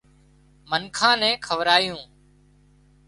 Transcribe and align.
هانَ 0.03 0.67
منکان 0.69 1.15
نين 1.21 1.35
کوَرايون 1.47 2.01